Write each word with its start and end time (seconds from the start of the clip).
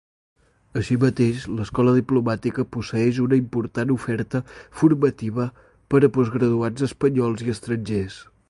Així 0.79 0.95
mateix, 1.01 1.43
l'Escola 1.57 1.93
Diplomàtica 1.97 2.65
posseeix 2.77 3.19
una 3.25 3.39
important 3.41 3.93
oferta 3.99 4.43
formativa 4.81 5.49
per 5.95 6.05
a 6.09 6.13
postgraduats 6.17 6.91
espanyols 6.93 7.49
i 7.49 7.55
estrangers. 7.59 8.23